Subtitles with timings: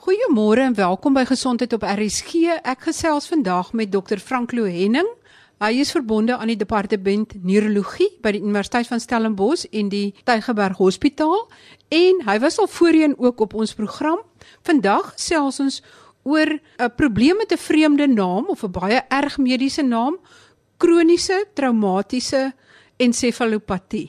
[0.00, 2.54] Goeiemôre en welkom by Gesondheid op RSG.
[2.64, 4.16] Ek gesels vandag met Dr.
[4.16, 5.04] Frank Lohenning.
[5.60, 10.80] Hy is verbonde aan die departement neurologie by die Universiteit van Stellenbosch en die Tygerberg
[10.80, 11.42] Hospitaal
[11.92, 14.22] en hy was al voorheen ook op ons program.
[14.64, 15.82] Vandag gesels ons
[16.24, 20.16] oor 'n probleem met 'n vreemde naam of 'n baie erg mediese naam,
[20.78, 22.54] kroniese traumatiese
[22.96, 24.08] ensefalopatie.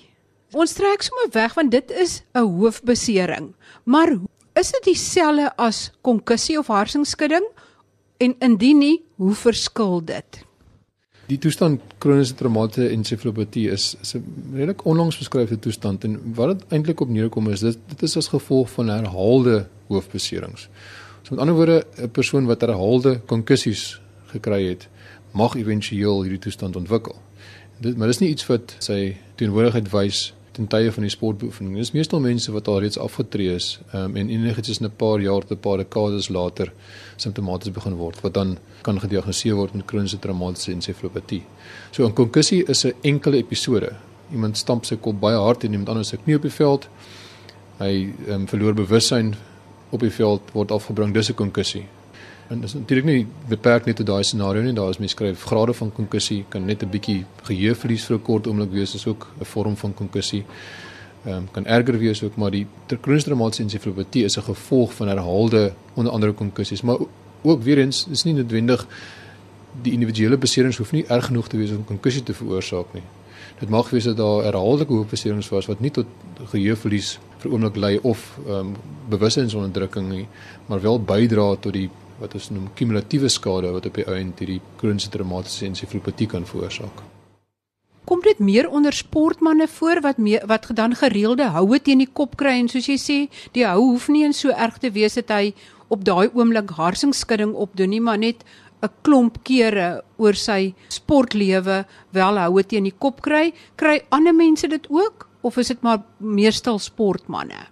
[0.51, 3.55] Ons trek sommer weg want dit is 'n hoofbesering.
[3.83, 4.19] Maar
[4.53, 7.45] is dit dieselfde as konkussie of harsingsskudding?
[8.17, 10.41] En indien nie, hoe verskil dit?
[11.31, 16.71] Die toestand kroniese traumatiese ensefalopatie is, is 'n redelik onlangs beskryfde toestand en wat dit
[16.71, 20.69] eintlik op neerkom is dit dit is as gevolg van herhaalde hoofbeserings.
[21.21, 24.87] So met ander woorde, 'n persoon wat herhaalde konkussies gekry het,
[25.31, 27.15] mag éventueel hierdie toestand ontwikkel.
[27.79, 31.77] Dit maar dis nie iets wat sy teenwoordigheid wys ten tye van die sportbeoefening.
[31.79, 35.41] Dis meestal mense wat al reeds afgetree is um, en enigiets is 'n paar jaar
[35.41, 36.73] tot 'n paar dekades later
[37.15, 41.43] simptomaties begin word wat dan kan gediagnoseer word met kroniese traumatiese ensefalopatie.
[41.91, 43.95] So 'n konkussie is 'n enkele episode.
[44.31, 46.87] Iemand stamp sy kop baie hard en iemand anders se knie op die veld.
[47.77, 49.35] Hy um, verloor bewussyn
[49.89, 51.85] op die veld word afgebring dis 'n konkussie.
[52.51, 54.73] En dis natuurlik nie beperk net tot daai scenario nie.
[54.75, 58.47] Daar is mense skryf grade van konkussie kan net 'n bietjie geheueverlies vir 'n kort
[58.47, 60.43] oomblik wees, is ook 'n vorm van konkussie.
[61.25, 62.67] Ehm um, kan erger wees ook, maar die
[63.01, 66.97] kroniese traumatiese ensefalopatie is 'n gevolg van herhaalde onder andere konkussies, maar
[67.41, 68.87] ook weer eens is nie noodwendig
[69.81, 73.03] die individuele beserings hoef nie erg genoeg te wees om konkussie te veroorsaak nie.
[73.59, 76.05] Dit mag wees dat daar herhaalde hoofbeserings was wat nie tot
[76.43, 78.75] geheueverlies vir oomblik lei of ehm um,
[79.09, 80.27] bewussinsonderdrukking nie,
[80.65, 81.89] maar wel bydra tot die
[82.21, 87.01] wat ons noem kumulatiewe skade wat op die einde hierdie kroniese traumatiese ensefalopatie kan veroorsaak.
[88.05, 92.35] Kom dit meer onder sportmense voor wat mee, wat dan gereelde houe teen die kop
[92.37, 93.19] kry en soos jy sê,
[93.53, 95.53] die hou hoef nie en so erg te wees dat hy
[95.91, 98.43] op daai oomblik harsingsskudding opdoen nie, maar net
[98.81, 104.67] 'n klomp kere oor sy sportlewe wel houe teen die kop kry, kry ander mense
[104.67, 107.69] dit ook of is dit maar meestal sportmense?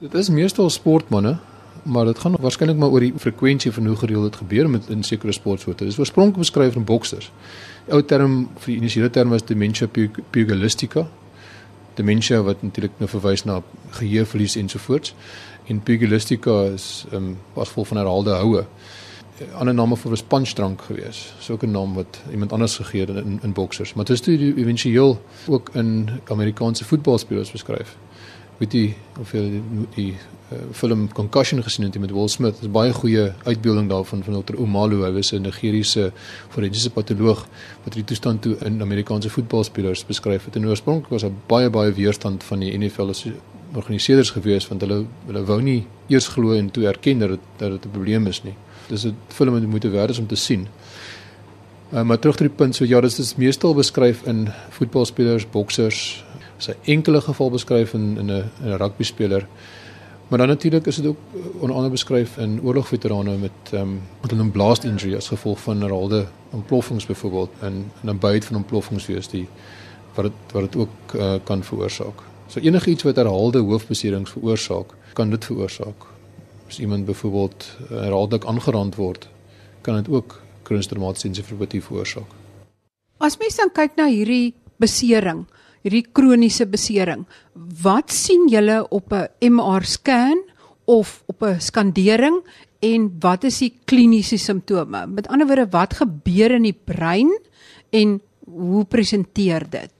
[0.00, 1.38] Dit is meestal sportmense
[1.82, 5.02] maar dit gaan waarskynlik maar oor die frekwensie van hoe gereeld dit gebeur met in
[5.02, 5.84] sekere sportsoorte.
[5.84, 7.30] Dit is oorspronklik beskryf in boksers.
[7.84, 9.88] Die ou term vir die initiële term was dementia
[10.30, 11.06] pugilistica.
[11.94, 15.14] Dementia wat natuurlik nou verwys na geheueverlies ensovoorts.
[15.66, 18.64] En pugilistica is ehm um, as gevolg van herhaalde houe.
[19.40, 21.32] 'n Ander naam vir was punchdrunk gewees.
[21.40, 23.94] So 'n naam wat iemand anders gegee het in in boksers.
[23.94, 27.96] Maar dit is toe eventueel ook in Amerikaanse voetbalspelers beskryf
[28.68, 29.62] jy of jy
[29.94, 30.10] die,
[30.52, 32.58] uh, film Concussion gesien het met Will Smith.
[32.58, 34.58] Dit is baie goeie uitbeelding daarvan van Dr.
[34.60, 35.02] Omalu.
[35.04, 36.12] Hy was 'n Nigeriese
[36.50, 37.46] forensiese patoloog
[37.84, 40.56] wat die toestand toe in Amerikaanse voetbalspelers beskryf het.
[40.56, 43.26] En oorspronklik was daar baie baie weerstand van die NFL as
[43.74, 47.70] organiseerders gewees want hulle hulle wou nie eers glo en toe erken dat dit dat
[47.70, 48.54] dit 'n probleem is nie.
[48.88, 50.68] Dis 'n film wat moet werd is om te sien.
[51.92, 56.24] Uh, maar terug tot die punt, so ja, dit is meestal beskryf in voetbalspelers, boksers,
[56.60, 59.46] is 'n enkele geval beskryf in in 'n 'n rugby speler.
[60.28, 64.00] Maar dan natuurlik is dit ook eh, onder andere beskryf in oorlogveterane met ehm um,
[64.20, 68.44] wat hulle 'n blast injury as gevolg van herhaalde ontploffings byvoorbeeld in in 'n byt
[68.44, 69.48] van ontploffings wees die
[70.14, 72.22] wat dit wat dit ook uh, kan veroorsaak.
[72.46, 76.06] So enigiets wat herhaalde hoofbeserings veroorsaak, kan dit veroorsaak.
[76.68, 79.28] As iemand byvoorbeeld uh, herhaaldelik aangerand word,
[79.80, 82.30] kan dit ook kroniese traumatiese ensefalopatie veroorsaak.
[83.16, 85.46] As mens dan kyk na hierdie besering,
[85.84, 87.24] hierdie kroniese besering.
[87.82, 90.42] Wat sien julle op 'n MR scan
[90.84, 92.42] of op 'n skandering
[92.80, 95.06] en wat is die kliniese simptome?
[95.06, 97.30] Met ander woorde, wat gebeur in die brein
[97.90, 99.92] en hoe presenteer dit?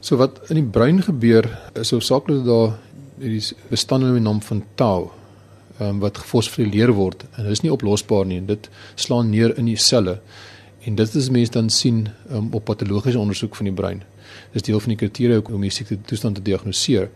[0.00, 1.46] So wat in die brein gebeur
[1.78, 2.78] is hoofsaaklik daar
[3.18, 5.10] hierdie bestande in die naam van tau
[5.80, 9.70] um, wat gefosforileer word en dit is nie oplosbaar nie en dit slaan neer in
[9.70, 10.18] die selle
[10.84, 14.02] en dit is mense dan sien um, op patologiese ondersoek van die brein
[14.52, 17.08] is deel van die kriteria om die siekte toestand te diagnoseer.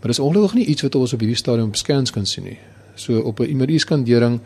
[0.00, 2.58] Maar dis ongelukkig nie iets wat ons op hierdie stadium op scans kan sien nie.
[2.94, 4.40] So op 'n MRI skandering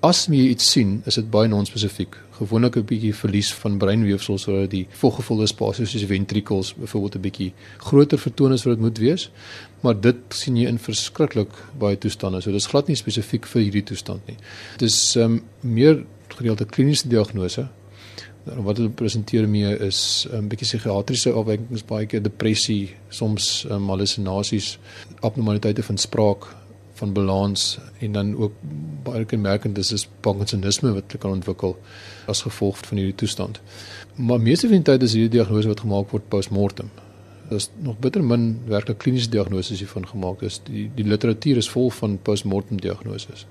[0.00, 2.16] as jy iets sien, is dit baie non-spesifiek.
[2.38, 7.52] Gewoonlik 'n bietjie verlies van breinweefsel sodat die volgevulde spasies soos ventricles byvoorbeeld 'n bietjie
[7.78, 9.30] groter vertoon as wat dit moet wees.
[9.82, 12.40] Maar dit sien jy in verskriklik baie toestande.
[12.40, 14.36] So dis glad nie spesifiek vir hierdie toestand nie.
[14.76, 17.68] Dis um, meer gereelde kliniese diagnose
[18.44, 23.88] wat hulle presenteer mee is 'n um, bietjie psigiatriese afwykings, baie keer depressie, soms um,
[23.88, 24.78] hallusinasies,
[25.20, 26.46] abnormaliteite van spraak,
[27.00, 28.52] van balans en dan ook
[29.02, 31.76] baie kenmerkend is is Parkinsonisme wat kan ontwikkel
[32.26, 33.60] as gevolg van hierdie toestand.
[34.14, 36.90] Maar meeste van die tyd is hierdie diagnose wat gemaak word postmortem.
[37.48, 40.44] Daar's nog bitter min werklik kliniese diagnoses hiervan gemaak.
[40.44, 43.46] Dis die die literatuur is vol van postmortem diagnoses.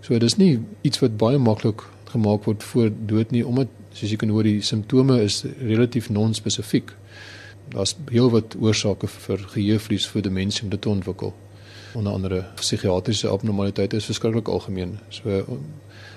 [0.00, 1.82] So dis nie iets wat baie maklik
[2.12, 6.92] gemaak word voor dood nie omdat soos jy kan hoor die simptome is relatief non-spesifiek.
[7.72, 11.34] Daar's heelwat oorsake vir geheuevlies vir demensie om dit te ontwikkel.
[11.96, 14.98] Onder andere psigiatriese abnormaliteite is verskriklik algemeen.
[15.08, 15.58] So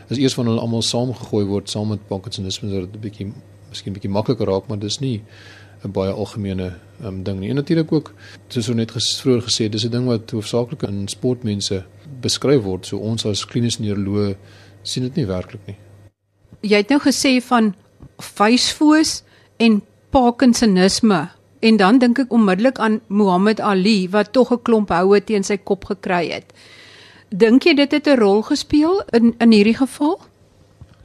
[0.09, 3.31] as eers van hulle almal saamgegooi word saam met Parkinsonisme is dit 'n bietjie
[3.69, 5.21] miskien bietjie makliker raak, maar dis nie
[5.83, 6.73] 'n baie algemene
[7.03, 7.49] um, ding nie.
[7.49, 8.13] En natuurlik ook
[8.47, 11.83] soos ons net ges, vroeër gesê, dis 'n ding wat hoofsaaklik in sportmense
[12.21, 12.85] beskryf word.
[12.85, 14.35] So ons as kliniese neuroloë
[14.83, 15.77] sien dit nie werklik nie.
[16.61, 17.73] Jy het nou gesê van
[18.21, 19.21] vuisfoos
[19.57, 19.81] en
[20.11, 21.29] Parkinsonisme
[21.59, 25.57] en dan dink ek onmiddellik aan Muhammad Ali wat tog 'n klomp houe teen sy
[25.57, 26.53] kop gekry het.
[27.29, 30.19] Dink jy dit het 'n rol gespeel in in hierdie geval?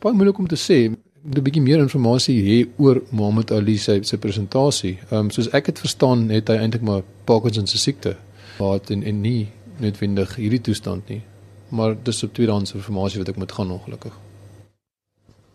[0.01, 0.91] Baie moeilik om te sê.
[1.23, 4.99] Moet 'n bietjie meer inligting hê oor Muhammad Ali se se presentasie.
[5.11, 8.17] Ehm um, soos ek dit verstaan, het hy eintlik maar Parkinson se siekte
[8.57, 11.23] gehad en en nie noodwendig hierdie toestand nie.
[11.69, 14.15] Maar dis op tweedehandse inligting wat ek moet gaan ongelukkig.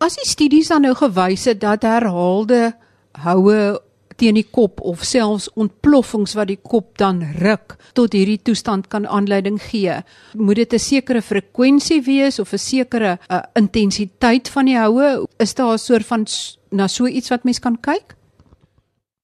[0.01, 2.73] As die studies dan nou gewys het dat herhaalde
[3.21, 3.79] houe
[4.21, 9.07] teen die kop of selfs ontploffings wat die kop dan ruk tot hierdie toestand kan
[9.07, 10.01] aanleiding gee.
[10.33, 15.27] Moet dit 'n sekere frekwensie wees of 'n sekere uh, intensiteit van die houe?
[15.37, 16.25] Is daar 'n soort van
[16.69, 18.15] na so iets wat mens kan kyk?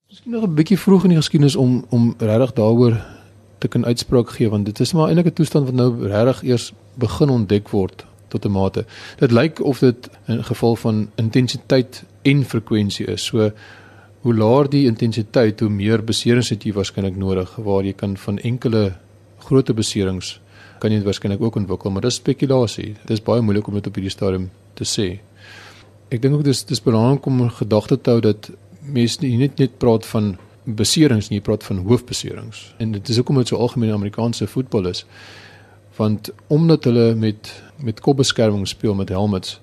[0.09, 3.16] Miskien nog 'n bietjie vroeg in die geskiedenis om om regtig daaroor
[3.57, 6.74] te kan uitspraak gee want dit is maar eintlik 'n toestand wat nou regtig eers
[6.95, 8.86] begin ontdek word tot 'n mate.
[9.18, 13.25] Dit lyk of dit 'n geval van intensiteit en frekwensie is.
[13.25, 13.51] So
[14.21, 18.38] hoe laer die intensiteit, hoe meer beserings het jy waarskynlik nodig waar jy kan van
[18.38, 18.95] enkele
[19.38, 20.39] groot beserings
[20.80, 22.94] kan jy waarskynlik ook ontwikkel, maar dis spekulasie.
[23.01, 25.19] Dit is baie moeilik om dit op hierdie stadium te sê.
[26.13, 28.51] Ek dink ook dis dis belangrik om gedagte te hou dat
[28.81, 30.38] mense nie net net praat van
[30.75, 32.73] beserings nie, jy praat van hoofbeserings.
[32.77, 35.05] En dit is hoekom dit so algemeen in Amerikaanse voetbal is.
[35.95, 39.59] Want omdat hulle met met kopbeskerming speel met helmets,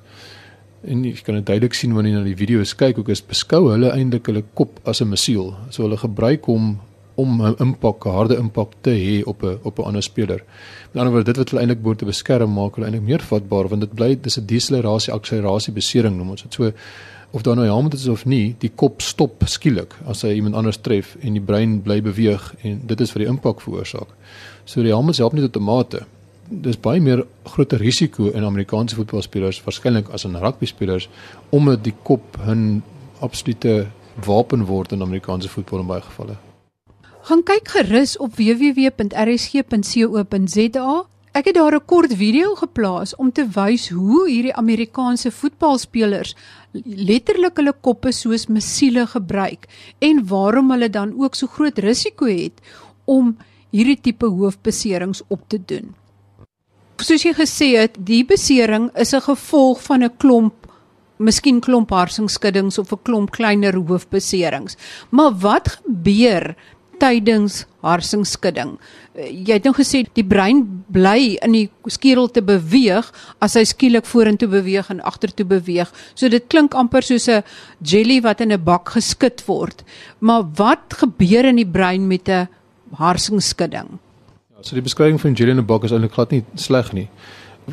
[0.86, 3.66] en jy kan dit duidelik sien wanneer jy na die video's kyk ook is beskou
[3.72, 5.54] hulle eintlik hulle kop as 'n missiel.
[5.70, 6.78] So hulle gebruik hom
[7.16, 10.42] om 'n impak, 'n harde impak te hê op 'n op 'n ander speler.
[10.92, 13.68] Met ander woorde, dit wat hulle eintlik behoort te beskerm maak hulle eintlik meer vatbaar
[13.68, 16.54] want dit bly dis 'n decelerasie akselerasie besering noem ons dit.
[16.54, 16.72] So
[17.34, 20.78] of daar nou helm is of nie, die kop stop skielik as hy iemand anders
[20.78, 24.10] tref en die brein bly beweeg en dit is vir die impak veroorsaak.
[24.64, 26.06] So die helm help nie tot 'n mate
[26.48, 31.08] dis baie meer groter risiko in Amerikaanse voetbalspelers waarskynlik as in rugby spelers
[31.50, 32.82] omdat die kop 'n
[33.20, 33.86] absolute
[34.26, 36.36] wapen word in Amerikaanse voetbal in baie gevalle.
[37.24, 38.74] Gaan kyk gerus op www.rsg.co.za.
[41.34, 46.36] Ek het daar 'n kort video geplaas om te wys hoe hierdie Amerikaanse voetbalspelers
[46.84, 49.66] letterlik hulle koppe soos missiele gebruik
[49.98, 52.60] en waarom hulle dan ook so groot risiko het
[53.04, 53.36] om
[53.70, 55.94] hierdie tipe hoofbeserings op te doen
[57.04, 60.54] soos jy gesê het, die besering is 'n gevolg van 'n klomp
[61.18, 64.76] miskien klomp harsingsskuddings of 'n klomp kleiner hoofbeserings.
[65.10, 66.56] Maar wat gebeur
[66.98, 68.76] tydens harsingsskudding?
[69.14, 70.62] Jy het nou gesê die brein
[70.92, 73.10] bly in die skedel te beweeg
[73.44, 75.92] as hy skielik vorentoe beweeg en agtertoe beweeg.
[76.14, 77.44] So dit klink amper soos 'n
[77.80, 79.84] jelly wat in 'n bak geskit word.
[80.20, 82.48] Maar wat gebeur in die brein met 'n
[82.96, 83.98] harsingsskudding?
[84.60, 87.08] So die beskrywing van Julian Bok is eintlik glad nie sleg nie.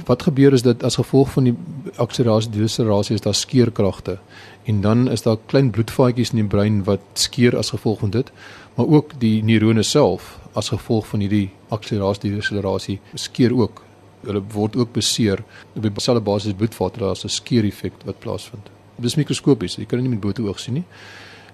[0.05, 1.53] Wat gebeur is dat as gevolg van die
[1.99, 4.17] akselerasie decelerasie is daar skeerkragte
[4.63, 8.31] en dan is daar klein bloedvaatjies in die brein wat skeer as gevolg van dit,
[8.75, 13.83] maar ook die neurone self as gevolg van hierdie akselerasie decelerasie skeer ook.
[14.25, 15.43] Hulle word ook beseer
[15.75, 18.69] op die selfde basis bloedvate daar is 'n skeer effek wat plaasvind.
[18.95, 20.85] Dit is mikroskopies, jy kan dit nie met blote oog sien nie.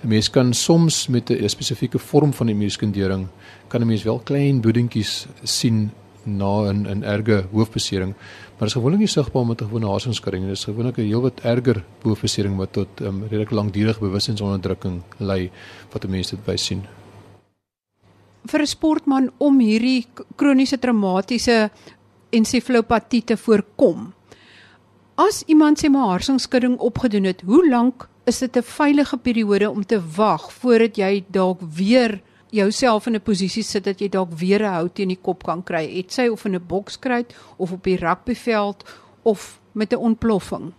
[0.04, 3.28] 'n Mens kan soms met 'n spesifieke vorm van die muskendering
[3.68, 5.92] kan 'n mens wel klein bloedingkies sien
[6.24, 10.44] na 'n 'n erge hoofbesering, maar dit is gewoonlik nie sigbaar met 'n gewone harsingskudding
[10.44, 10.50] nie.
[10.50, 15.52] Dit is gewoonlik 'n heelwat erger hoofbesering wat tot 'n um, redelik langdurige bewussynsonderdrukking lei
[15.92, 16.84] wat 'n mens dit by sien.
[18.48, 21.70] Vir 'n sportman om hierdie kroniese traumatiese
[22.30, 24.14] ensefalopatie te voorkom.
[25.16, 29.86] As iemand sê maar harsingskudding opgedoen het, hoe lank is dit 'n veilige periode om
[29.86, 34.62] te wag voordat jy dalk weer jouself in 'n posisie sit dat jy dalk weer
[34.62, 37.84] 'n hout teen die kop kan kry, het sy of in 'n bokskruit of op
[37.84, 38.84] die rugbyveld
[39.24, 40.74] of met 'n ontploffing.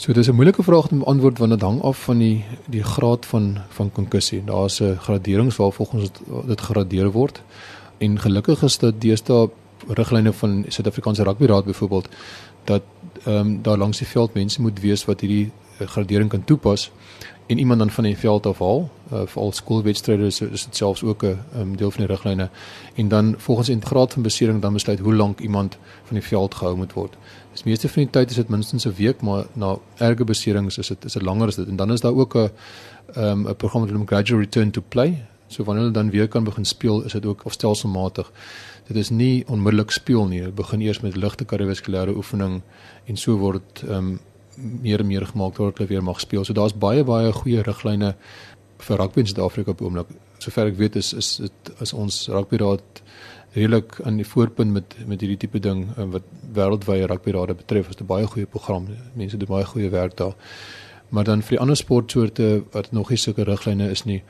[0.00, 3.26] So dis 'n moeilike vraag om antwoord want dit hang af van die die graad
[3.26, 4.44] van van konkussie.
[4.44, 6.10] Daar's 'n graderings waar volgens
[6.46, 7.42] dit, gradeer word.
[7.98, 9.50] En gelukkig is dit deesdae
[9.88, 12.08] riglyne van Suid-Afrikaanse Rugbyraad byvoorbeeld
[12.64, 12.82] dat
[13.24, 16.90] ehm um, daar langs die veld mense moet wees wat hierdie gradering kan toepas
[17.50, 21.02] en iemand dan van die veld afhaal uh, vir al skoolwedstryde is is dit selfs
[21.02, 22.48] ook 'n um, deel van die riglyne
[22.94, 26.54] en dan volgens die graad van besering dan besluit hoe lank iemand van die veld
[26.54, 27.16] gehou moet word.
[27.52, 30.88] Dis meeste van die tyd is dit minstens 'n week, maar na erge beserings is
[30.88, 32.50] dit is dit langer as dit en dan is daar ook 'n
[33.16, 35.24] um, 'n program wat hulle gradual return to play.
[35.46, 38.32] So wanneer hulle dan weer kan begin speel, is dit ook afstelselmatig.
[38.86, 40.40] Dit is nie onmiddellik speel nie.
[40.42, 42.62] Dit begin eers met ligte kardiovaskulêre oefening
[43.04, 44.20] en so word ehm um,
[44.60, 46.44] meer en meer gemaak word hulle weer mag speel.
[46.44, 48.14] So daar's baie baie goeie riglyne
[48.80, 50.12] vir rugby in Suid-Afrika op oomblik.
[50.40, 53.02] Sover ek weet is is dit as ons rugbyraad
[53.54, 57.88] redelik aan die voorpunt met met hierdie tipe ding eh, wat wêreldwye rugbyraad betref.
[57.88, 58.88] Is 'n baie goeie program.
[59.14, 60.34] Mense doen baie goeie werk daar.
[61.10, 64.20] Maar dan vir die ander sportsoorte wat nog nie sulke riglyne is nie,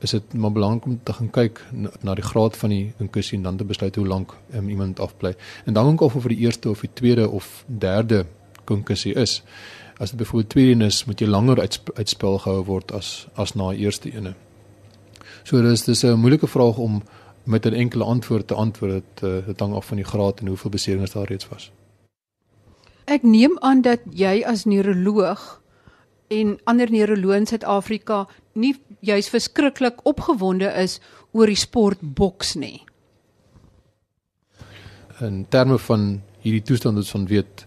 [0.00, 3.44] is dit maar belangrik om te gaan kyk na, die graad van die inkussie en
[3.44, 5.34] dan te besluit hoe lank um, iemand afbly.
[5.64, 8.24] En dan ook of vir die eerste of die tweede of derde
[8.64, 9.42] konkussie is.
[10.00, 14.08] As dit byvoorbeeld tweede is, moet jy langer uitspel gehou word as as na eerste
[14.08, 14.32] ene.
[15.44, 17.02] So dis dis 'n moeilike vraag om
[17.44, 18.92] met 'n enkele antwoord te antwoord.
[18.92, 21.70] Dit uh, dit hang af van die graad en hoeveel beserings daar reeds was.
[23.04, 25.60] Ek neem aan dat jy as neuroloog
[26.28, 31.00] en ander neuroloë in Suid-Afrika nie juis verskriklik opgewonde is
[31.32, 32.84] oor die sport boks nie.
[35.20, 37.66] In terme van hierdie toestand wat ons van weet,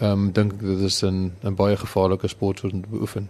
[0.00, 3.28] um, dink ek dit is 'n 'n baie gevaarlike sport om te beoefen.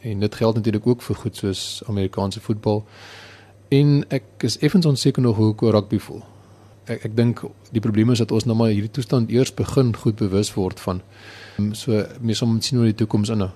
[0.00, 2.84] En dit geld natuurlik ook vir goed soos Amerikaanse voetbal.
[3.68, 6.22] En ek is effens onseker nog hoe ek oor rugby voel.
[6.84, 10.16] Ek ek dink die probleem is dat ons nou maar hierdie toestand eers begin goed
[10.16, 11.02] bewus word van.
[11.58, 13.50] Um, so mens moet sien hoe die toekoms inhou.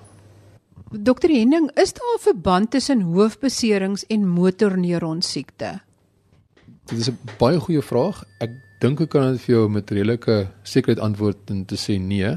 [0.91, 5.81] Dokter Henning, is daar 'n verband tussen hoofbeserings en motorneuron siekte?
[6.85, 8.23] Dit is 'n baie goeie vraag.
[8.39, 8.51] Ek
[8.83, 12.29] dink ek kan dit vir jou met redelike sekerheid antwoord en te sê nee.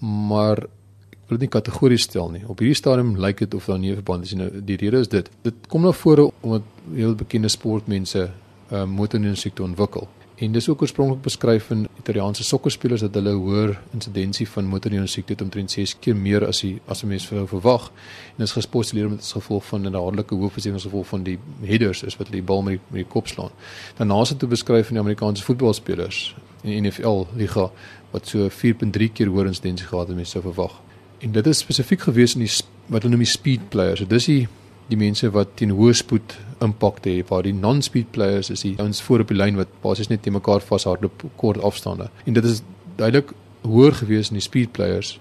[0.00, 0.64] Maar
[1.10, 2.42] ek wil dit nie kategories stel nie.
[2.46, 4.44] Op hierdie stadium lyk dit of daar nie 'n verband is nie.
[4.44, 5.30] Nou die rede is dit.
[5.42, 6.62] Dit kom na vore omdat
[6.94, 8.30] heel bekende sportmense
[8.72, 10.08] uh, motorneurone siekte ontwikkel.
[10.40, 15.34] En dis ook oorspronklik beskryf in Italiaanse sokkerspelers dat hulle hoër insidensie van motorneurone siekte
[15.34, 17.90] het omtrent 6 keer meer as die as 'n mens sou verwag.
[18.28, 22.02] En dis gespostuleer met as gevolg van 'n dadelike hoofversekering as gevolg van die headers
[22.02, 23.50] is wat hulle die bal met die, met die kop slaan.
[23.96, 27.70] Daarna is dit beskryf in die Amerikaanse voetbalspelers in die NFL liga
[28.10, 30.80] wat so 4.3 keer hoër insidensie gehad het as mens sou verwag.
[31.18, 32.52] En dit is spesifiek gewees in die
[32.86, 33.98] wat hulle noem die speed players.
[33.98, 34.48] So dis die
[34.90, 39.00] die mense wat teen hoë spoed impak het waar die non-speed players is die ouens
[39.02, 42.62] voor op die lyn wat basies net te mekaar vashardloop kort afstande en dit is
[42.96, 43.32] duidelik
[43.62, 45.18] hoër gewees in die speed players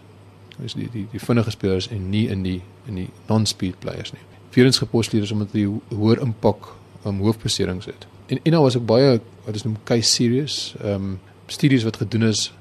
[0.63, 4.21] is die die die vinnige spelers en nie in die in die non-speed players nie.
[4.55, 6.71] Vierens gepostuleer is omdat die hoër impak
[7.05, 8.07] um, hoofbeserings het.
[8.27, 11.17] En en nou was ek baie wat is noem case serious ehm um,
[11.49, 12.51] studies wat gedoen is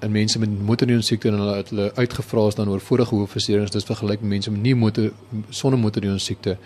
[0.00, 3.74] in mense met motorneurone siekte en hulle het hulle uitgevra is dan oor vorige hoofverserings
[3.74, 5.10] dis vergelyk met mense met nie motor
[5.50, 6.56] sonder motorneurone siekte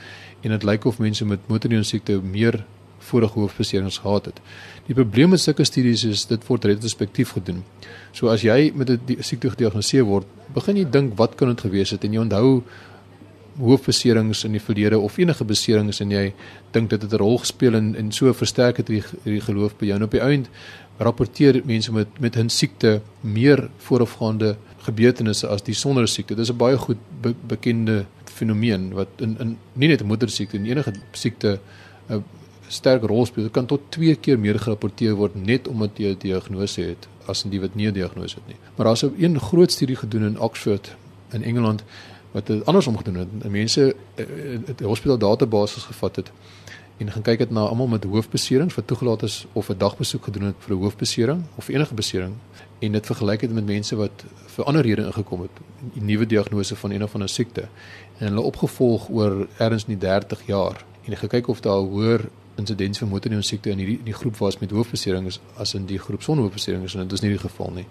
[0.43, 2.65] en dit lyk of mense met motorneurone siekte meer
[3.03, 4.39] vorige hoofverserings gehad het.
[4.87, 7.65] Die probleem met sulke studies is dit word retrospektief gedoen.
[8.13, 11.91] So as jy met 'n siekte gediagnoseer word, begin jy dink wat kan dit gewees
[11.91, 12.63] het en jy onthou
[13.59, 16.33] hoofbeserings in die verlede of enige beserings en jy
[16.73, 19.87] dink dit het 'n rol gespeel en en so versterk dit die, die geloof by
[19.87, 20.49] jou en op die einde
[20.99, 26.35] rapporteer mense met met 'n siekte meer voorafgaande gebeurtenisse as die sonder siekte.
[26.35, 30.67] Dit is 'n baie goed be, bekende fenomeen wat in in nie net moedersiekte en
[30.67, 31.59] enige siekte
[32.09, 32.25] 'n
[32.69, 33.45] sterk rol speel.
[33.45, 37.45] Dit kan tot 2 keer meer gerapporteer word net omdat jy 'n diagnose het as
[37.45, 38.57] in die wat nie 'n diagnose het nie.
[38.77, 40.97] Maar daar's 'n een groot studie gedoen in Oxford
[41.31, 41.83] in Engeland
[42.33, 43.51] wat andersom gedoen het.
[43.51, 46.31] Mense eh, eh, het 'n hospitaal database gevat het
[47.03, 50.43] en gaan kyk dit na almal met hoofbeserings wat toegelaat is of 'n dagbesoek gedoen
[50.43, 52.35] het vir 'n hoofbesering of enige besering
[52.79, 55.57] en dit vergelyk het met mense wat vir ander redes ingekom het,
[55.95, 57.69] 'n nuwe diagnose van een of ander siekte
[58.19, 63.01] en hulle opgevolg oor erns in die 30 jaar en gekyk of daar hoër insidensie
[63.01, 66.23] van motorneurone siekte in hierdie in die groep was met hoofbeserings as in die groep
[66.23, 67.87] sonder hoofbeserings en dit is nie die geval nie.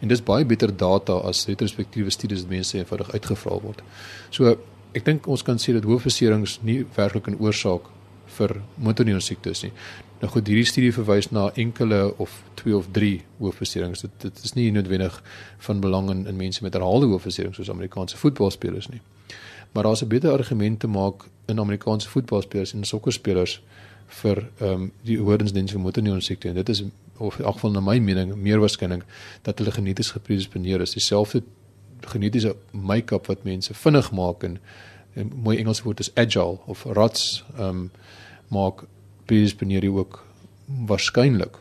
[0.00, 3.82] En dis baie beter data as retrospektiewe studies wat mense eenvoudig uitgevra word.
[4.30, 4.56] So
[4.94, 7.86] ek dink ons kan sê dat hoofbeserings nie werklik 'n oorsaak
[8.36, 9.72] vir motorneurone siektes nie.
[10.20, 14.00] Nou goed, hierdie studie verwys na enkele of twee of drie hoofbeserings.
[14.04, 15.22] Dit dit is nie noodwendig
[15.66, 19.00] van belang in, in mense met herhaalde hoofbeserings soos Amerikaanse voetbalspelers nie.
[19.72, 23.60] Maar daar's 'n beter argument te maak in Amerikaanse voetbalspelers en sokkerspelers
[24.06, 26.84] vir ehm um, die hoordiensdiens vir motorneurone siekte en dit is
[27.18, 29.04] of in elk geval na my mening meer waarskynlik
[29.42, 30.94] dat hulle geneties gepredisponeer is.
[30.96, 31.42] Dieselfde
[32.00, 34.58] genetiese make-up wat mense vinnig maak en,
[35.14, 37.90] en mooi Engels woord is agile of rots ehm um,
[38.50, 38.82] maak
[39.30, 40.16] predisponeer jy ook
[40.90, 41.58] waarskynlik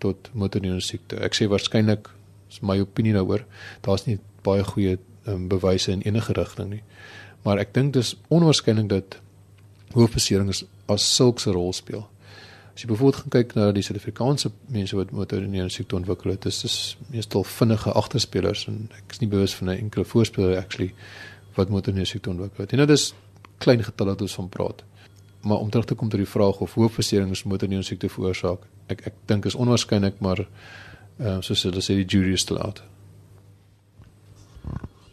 [0.00, 1.18] tot motorneurone siekte.
[1.20, 2.08] Ek sê waarskynlik
[2.48, 3.44] is my opinie daaroor.
[3.84, 4.16] Daar's nie
[4.46, 4.96] baie goeie
[5.28, 6.82] um, bewyse in enige rigting nie.
[7.44, 9.18] Maar ek dink dis onwaarskynlik dat
[9.92, 12.06] hoofbeserings as sulke rol speel.
[12.74, 16.62] As jy byvoorbeeld gaan kyk na die Suid-Afrikaanse mense wat motorneurone siekte ontwikkel het, dis
[16.64, 16.76] dis
[17.12, 20.94] meestal vinnige agterspelers en ek is nie bewus van 'n enkele voorspeler actually
[21.54, 22.72] wat motorneurone siekte ontwikkel het.
[22.72, 23.14] En dit is
[23.58, 24.84] klein getalle wat ons van praat.
[25.40, 29.18] Maar om terug te kom tot die vraag of hoofbeserings motorneurone siekte veroorsaak, ek ek
[29.30, 32.82] dink is onwaarskynlik, maar ehm uh, soos hulle sê die jury is still out.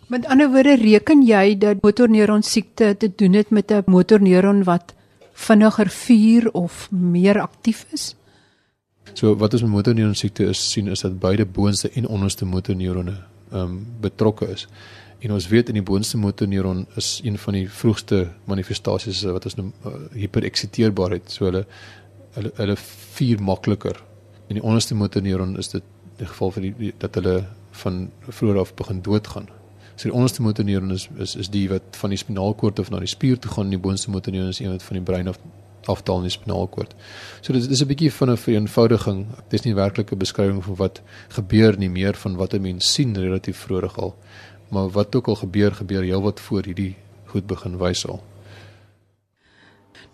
[0.08, 4.94] Met ander woorde reken jy dat motorneuron siekte te doen het met 'n motorneuron wat
[5.34, 8.16] vinniger vuur of meer aktief is?
[9.14, 13.18] So wat ons met motorneuron siekte is sien is dat beide boonste en onderste motorneurone
[13.52, 14.68] ehm um, betrokke is.
[15.20, 19.56] En ons weet in die boonste motorneuron is een van die vroegste manifestasies wat ons
[19.58, 21.32] noem uh, hypereksiteerbaarheid.
[21.32, 21.66] So hulle
[22.38, 22.76] hulle hulle
[23.18, 24.04] vuur makliker.
[24.48, 25.84] In die onderste motorneuron is dit
[26.18, 27.38] in geval vir die dat hulle
[27.82, 29.50] van vroeër af begin doodgaan.
[29.96, 33.10] So die onderste motorneuron is is is die wat van die spinaalkoord of na die
[33.10, 35.42] spier toe gaan en die boonste motorneuron is een wat van die brein af
[35.88, 36.94] afdaal in die spinaalkoord.
[37.42, 39.26] So dit is 'n bietjie van 'n vereenvoudiging.
[39.50, 42.94] Dit is nie werklik 'n beskrywing van wat gebeur nie, meer van wat 'n mens
[42.94, 44.16] sien relatief vroeg al.
[44.70, 46.96] Maar wat ook al gebeur, gebeur heelwat voor hierdie
[47.26, 48.22] goed begin wys al.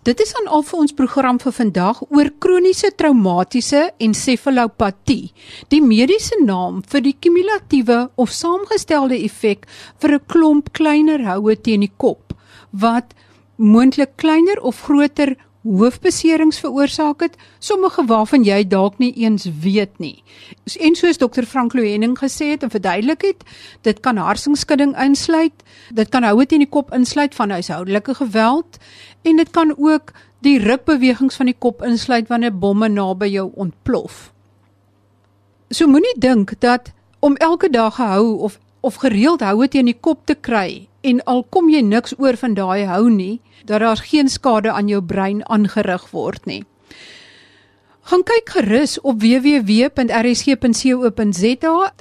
[0.04, 5.32] Dit is aan al vir ons program vir vandag oor kroniese traumatiese ensefalopatie.
[5.72, 9.64] Die mediese naam vir die kumulatiewe of saamgestelde effek
[10.02, 12.34] vir 'n klomp kleiner houe teen die kop
[12.70, 13.14] wat
[13.56, 20.22] moontlik kleiner of groter hoofbeserings veroorsaak het, sommige waarvan jy dalk nie eens weet nie.
[20.80, 23.44] En soos dokter Frank Loening gesê het en verduidelik het,
[23.82, 28.78] dit kan harsingskudding insluit, dit kan houe teen die kop insluit van huishoudelike geweld
[29.24, 30.12] en dit kan ook
[30.44, 34.28] die rukbewegings van die kop insluit wanneer bomme naby jou ontplof.
[35.72, 36.92] So moenie dink dat
[37.24, 41.44] om elke dag gehou of of gereeld houe teen die kop te kry en al
[41.52, 45.42] kom jy niks oor van daai hou nie, dat daar geen skade aan jou brein
[45.48, 46.64] aangerig word nie.
[48.04, 49.96] Gaan kyk gerus op www.rsg.co.za.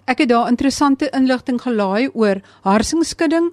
[0.04, 3.52] Ek het daar interessante inligting gelaai oor harsingskudding,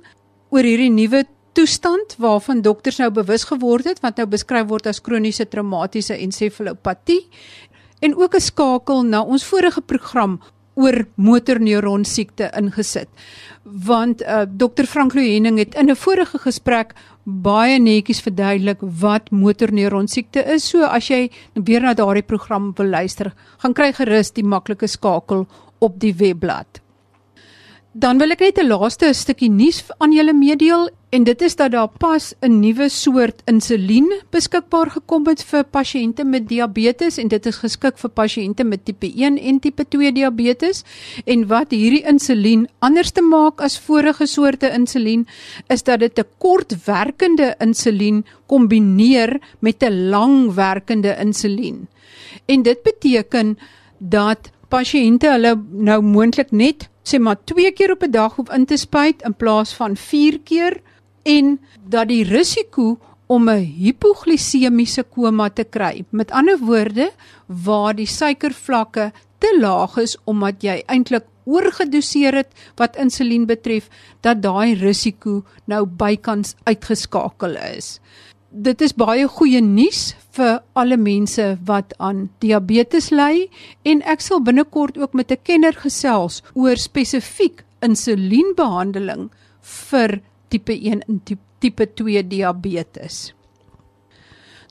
[0.51, 5.03] oor hierdie nuwe toestand waarvan dokters nou bewus geword het wat nou beskryf word as
[5.03, 7.29] kroniese traumatiese ensefalopatie
[8.01, 10.40] en ook 'n skakel na ons vorige program
[10.81, 13.09] oor motorneuron siekte ingesit.
[13.64, 20.09] Want uh, Dr Frank Loening het in 'n vorige gesprek baie netjies verduidelik wat motorneuron
[20.09, 20.69] siekte is.
[20.69, 25.47] So as jy weer na daardie program wil luister, gaan kry gerus die maklike skakel
[25.79, 26.81] op die webblad.
[27.92, 31.72] Dan wil ek net 'n laaste stukkie nuus aan julle meedeel En dit is dat
[31.74, 37.46] daar pas 'n nuwe soort insulien beskikbaar gekom het vir pasiënte met diabetes en dit
[37.46, 40.85] is geskik vir pasiënte met tipe 1 en tipe 2 diabetes.
[41.24, 45.26] En wat hierdie insulien anders te maak as vorige soorte insulien
[45.66, 51.88] is dat dit 'n kortwerkende insulien kombineer met 'n langwerkende insulien.
[52.46, 53.59] En dit beteken
[53.98, 55.54] dat pasiënte hulle
[55.90, 59.35] nou moontlik net sê maar 2 keer op 'n dag hoef in te spuit in
[59.35, 60.80] plaas van 4 keer
[61.24, 66.04] en dat die risiko om 'n hipoglisemiese koma te kry.
[66.11, 67.11] Met ander woorde,
[67.46, 73.88] waar die suikervlakke te laag is omdat jy eintlik oorgedoseer het wat insulien betref,
[74.20, 78.00] dat daai risiko nou bykans uitgeskakel is.
[78.51, 83.47] Dit is baie goeie nuus vir alle mense wat aan diabetes ly
[83.87, 89.31] en ek sal binnekort ook met 'n kenner gesels oor spesifiek insulienbehandeling
[89.63, 91.21] vir tipe 1 en
[91.61, 93.35] tipe 2 diabetes.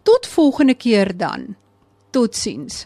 [0.04, 1.56] Tot volgende keer dan.
[2.12, 2.86] Totsiens.